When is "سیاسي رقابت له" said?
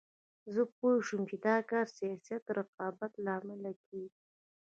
1.97-3.31